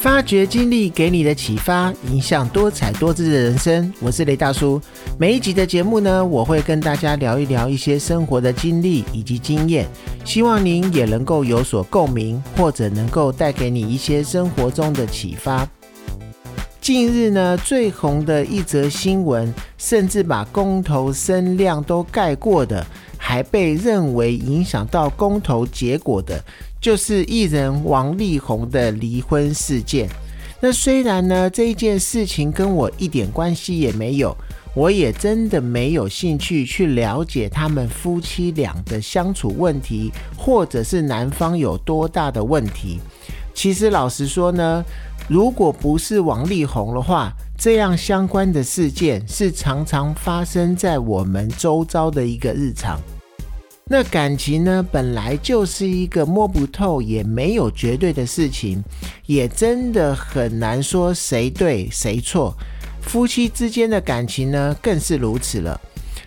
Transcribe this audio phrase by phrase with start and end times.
[0.00, 3.92] 发掘经历给你的启发，影响多彩多姿的人生。
[3.98, 4.80] 我是雷大叔。
[5.18, 9.88] 每一集的节目呢，我会跟大家聊一聊一些生活的经历以及经验，
[10.24, 15.68] 希望您也能够有所共鸣，或者能够带给你一些生活中的启发。
[16.80, 22.86] 近日呢，最红的一则新闻，甚至把公投声量都盖过的，
[23.28, 26.42] 还被认为影响到公投结果的。
[26.80, 30.08] 就是艺人王力宏的离婚事件。
[30.60, 34.34] 那虽然呢这一件事情跟我一点关系也没有，
[34.74, 42.98] 我也真的没有兴趣去了解他们夫妻俩的相处问题，或者是男方有多大的问题。
[43.52, 44.82] 其实老实说呢，
[45.28, 52.98] 如果不是王力宏的话，这样相关的事件是常常发生在我们周遭的一个日常。
[53.90, 58.84] 那感情呢，本来就是一个摸不透，也没有绝对的事情，
[59.24, 62.54] 也真的很难说谁对谁错。
[63.00, 65.80] 夫妻之间的感情呢，更是如此了。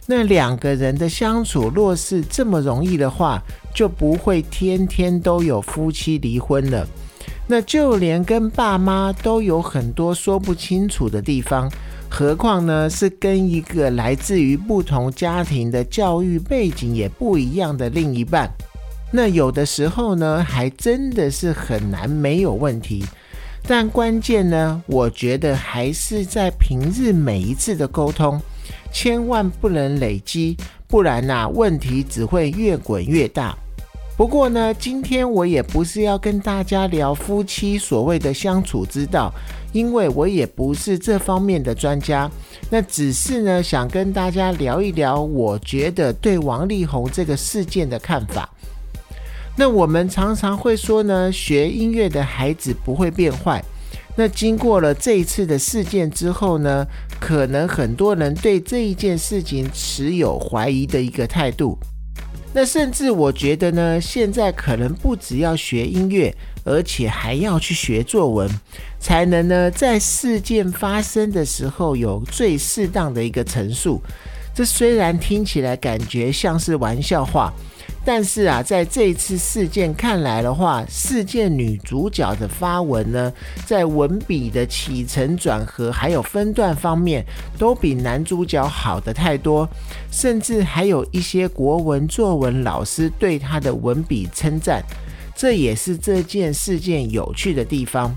[0.07, 3.39] 那两个人的相处，若是这么容易的话，
[3.75, 6.87] 就不会天天都有夫妻离婚了。
[7.51, 11.69] 那就连跟爸妈都有很多说不清楚的地方。
[12.09, 18.49] 何况呢，是跟一个来自于不同家庭的教育背景也不一样的另一半，
[19.11, 23.03] 那有的时候呢，还真的是很难没有问题。
[23.67, 28.41] 但关键呢，我觉得还是在平日每一次的沟通，
[28.93, 30.55] 千万不能累积，
[30.87, 33.57] 不然呐，问题只会越滚越大。
[34.21, 39.33] 不过呢，今天我也不是要跟大家聊夫妻所谓的相处之道，
[39.73, 42.29] 因为我也不是这方面的专家。
[42.69, 48.47] 那只是呢，想跟大家聊一聊，我觉得对王力宏这个事件的看法。
[49.57, 53.59] 那我们常常会说呢，学音乐的孩子不会变坏。
[54.15, 56.85] 那经过了这一次的事件之后呢，
[57.19, 61.75] 可能很多人对这一件事情持有怀疑的一个态度。
[62.53, 66.35] 那甚至我觉得呢，现在可能不只要学音乐，
[66.65, 68.49] 而且还要去学作文，
[68.99, 74.01] 才能呢在事件发生的时候有最适当的一个陈述。
[74.53, 77.53] 这虽然听起来感觉像是玩笑话。
[78.03, 83.31] 但是啊，在这次事件看来的话，事件女主角的发文呢，
[83.65, 87.23] 在文笔的起承转合还有分段方面，
[87.59, 89.69] 都比男主角好的太多，
[90.11, 94.83] 甚至还有一些国文作文老师对他的文笔称赞，
[95.35, 98.11] 这也是这件事件有趣的地方。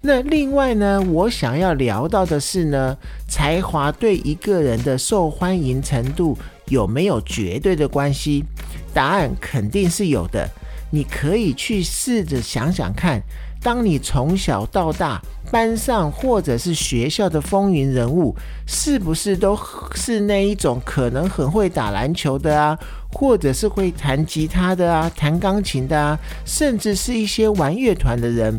[0.00, 2.96] 那另外呢，我想要聊到的是呢，
[3.28, 6.36] 才华对一个人的受欢迎程度
[6.68, 8.44] 有没有绝对的关系？
[8.92, 10.48] 答案肯定是有的。
[10.90, 13.20] 你可以去试着想想看，
[13.60, 18.34] 当你从小到大班上或者是学校的风云人物，
[18.66, 19.58] 是不是都
[19.94, 22.78] 是那一种可能很会打篮球的啊，
[23.12, 28.58] 或者是会弹吉他的啊，弹钢琴的啊，甚至是一些玩乐团的人？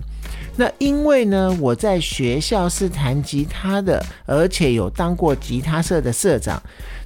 [0.60, 6.60] 那因为呢，我在学校是弹吉他的，而且有当过吉他社的社长，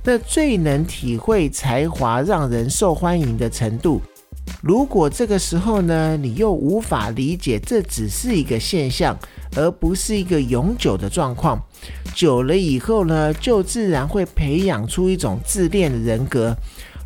[0.06, 4.02] 那最能体会才华让人受欢迎的程度。
[4.64, 9.18] 如果这个时候呢，你又无法理解这只是一个现象，
[9.56, 11.62] 而不是一个永久的状况，
[12.16, 16.56] 久了以后呢，就自然会培养出一种自恋的人格。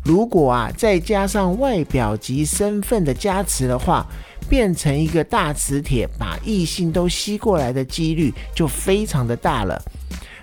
[0.06, 4.06] 如果啊，再加上外表及身份的加持的话，
[4.48, 9.82] 变成一个大磁铁，把异性都吸过来的几率就非常的大了。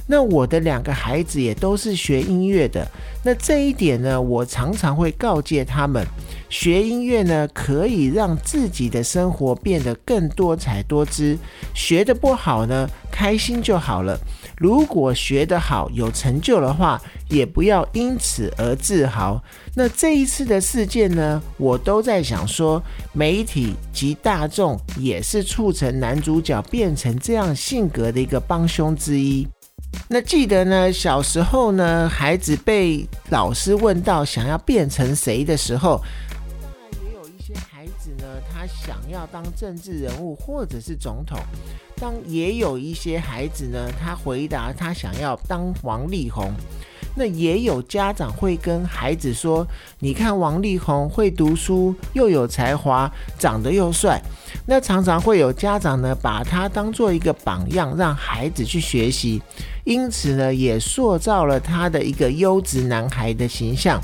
[0.06, 2.86] 那我的两个孩子也都是学音乐的，
[3.24, 6.06] 那这一点呢，我常常会告诫他们，
[6.50, 11.38] 学音乐呢可以让自己的生活变得更多彩多姿。
[11.74, 14.20] 学的不好呢，开心就好了。
[14.64, 19.44] 如果学得好、有成就的话，也不要因此而自豪。
[19.76, 22.82] 那这一次的事件呢，我都在想说，
[23.12, 29.46] 媒体及大众也是促成男主角变成这样性格的一个帮凶之一。
[30.08, 36.02] 那记得呢，小时候呢，孩子被老师问到想要变成谁的时候。
[37.84, 41.38] 孩子呢，他想要当政治人物或者是总统，
[41.98, 46.50] 当也有一些孩子呢，他回答他想要当王力宏。
[47.14, 49.68] 那也有家长会跟孩子说
[50.00, 54.18] ：“你看王力宏会读书，又有才华，长得又帅。”
[54.66, 59.42] 那常常会有家长呢，把他当做一个榜样，让孩子去学习，
[59.84, 64.02] 因此呢，也塑造了他的一个优质男孩的形象。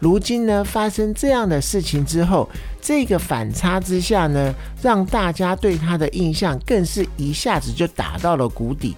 [0.00, 2.48] 如今呢，发生这样的事情之后，
[2.80, 4.52] 这个反差之下呢，
[4.82, 8.96] 让大家对他的印象更是一下子就打到了谷底。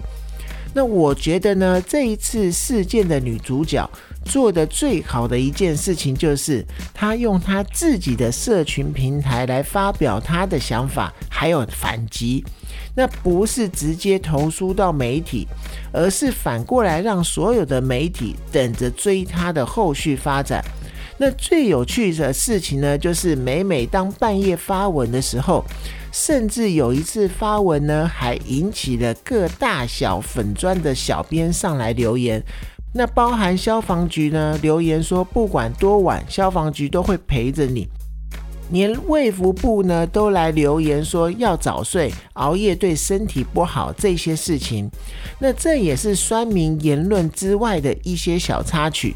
[0.73, 3.87] 那我觉得呢，这一次事件的女主角
[4.25, 12.43] 做的最好的一件事情，就是她用她自己的社群平台来发表她的想法，还有反击。
[12.95, 15.47] 那不是直接投诉到媒体，
[15.91, 20.63] 而是反过来让所有的媒体等着追她的后续发展。
[21.17, 25.63] 那最有趣的事情呢，就是每每当半夜发文的时候，
[26.11, 32.43] 甚至有一次发文呢，还引起了各大小粉砖的小编上来留言。
[32.95, 37.87] 那包含消防局呢，留言说不管多晚，消防局都会陪着你。
[38.71, 44.89] 连卫福部呢都来留言说要早睡，熬夜对身体不好这些事情。
[45.39, 49.15] 那这也是酸民言论之外的一些小插曲。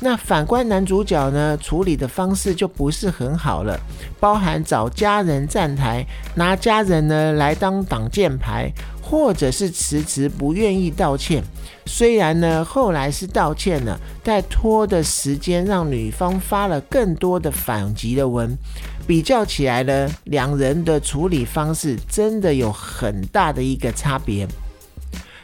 [0.00, 3.76] 那反观男主角呢，处理的方式就不是很好了，
[4.20, 6.06] 包含找家人站台，
[6.36, 8.70] 拿家人呢来当挡箭牌，
[9.02, 11.42] 或者是迟迟不愿意道歉。
[11.84, 18.56] 虽然呢后来是道歉了，但拖的时间让女方发了更多的反击的文，
[19.04, 24.46] 比较起来呢，两人的处理方式真的有很大的一个差别。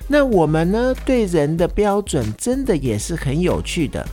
[0.06, 4.06] 那我们呢对人的标准真的也是很有趣的。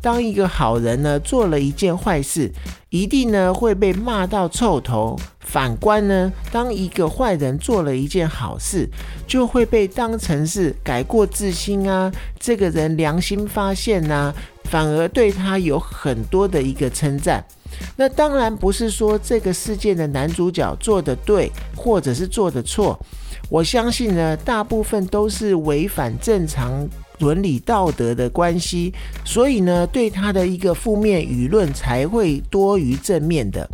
[0.00, 2.50] 当一个好人呢做了一件坏事，
[2.90, 5.18] 一定呢会被骂到臭头。
[5.40, 8.86] 反观呢，当一个坏人做了一件好事，
[9.26, 14.30] 就会被当成是改过自新啊，这个人良心发现呐，
[14.64, 17.42] 反而对他有很多的一个称赞。
[17.96, 22.98] 那当然不是说这个事件的男主角做的对，或者是做的错。
[23.48, 26.86] 我相信呢，大部分都是违反正常。
[27.20, 28.92] 伦理道德的关系，
[29.24, 33.68] 所以呢，对他的一个负面舆论才会多于正面的，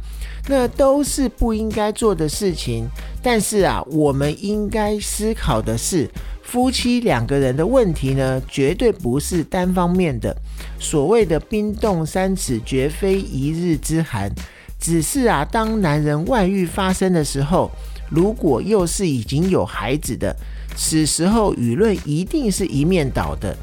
[0.48, 2.86] 那都是不应该做的事情。
[3.22, 6.08] 但是啊，我们应该思考的是，
[6.42, 10.34] 夫妻两个人的问题呢，绝对不是单方面的。
[10.78, 14.30] 所谓的冰冻三尺，绝非一日之寒。
[14.78, 17.70] 只是啊，当男人外遇发生的时候，
[18.10, 20.34] 如果又是已经有孩子的。
[20.76, 23.56] 此时候舆论一定是一面倒的。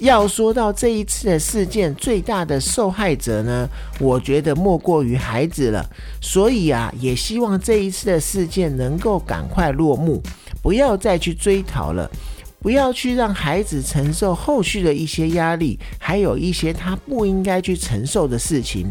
[0.00, 3.68] 要说到这一次的事件最大的受害者呢，
[4.00, 5.88] 我觉得莫过于孩子了。
[6.20, 10.20] 所以啊，也希望这一次的事件能够赶快落幕，
[10.60, 12.10] 不要再去追讨了，
[12.58, 18.90] 不要去让孩子承受后续的一些压力，还有一些他不应该去承受的事情。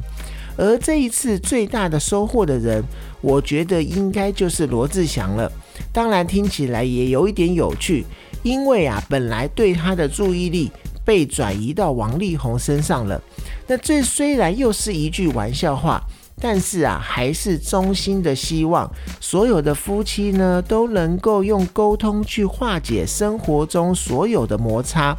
[0.55, 2.81] 而这一次最大的收获的人，
[3.19, 5.51] 我觉得应该就是罗志祥了。
[5.91, 8.05] 当然听起来也有一点有趣，
[8.43, 10.71] 因为啊，本来对他的注意力
[11.03, 13.21] 被转移到王力宏身上了。
[13.67, 16.01] 那这虽然又是一句玩笑话，
[16.39, 18.89] 但是啊，还是衷心的希望
[19.19, 25.15] 所有的夫妻呢都能够用沟通去化解生活中所有的摩擦。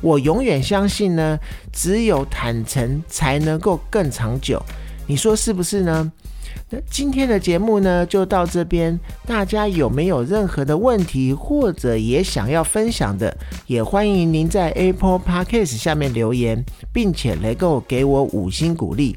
[0.00, 1.38] 我永远相信呢，
[1.72, 4.62] 只有坦诚才能够更长久。
[5.06, 6.12] 你说是不是呢？
[6.70, 8.98] 那今天的节目呢，就到这边。
[9.26, 19.16] 大家有没有任何的问题，或者也想要分享的，也欢迎您在 Apple Podcast 下面留言，并且能够给我五星鼓励。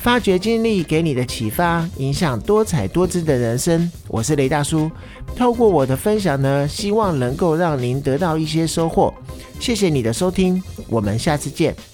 [0.00, 3.90] 发掘经历给你的启发，影响多彩多姿的人生。
[4.08, 4.90] 我是雷大叔，
[5.34, 9.12] 透过我的分享呢，希望能够让您得到一些收获。
[9.58, 11.93] 谢谢你的收听，我们下次见。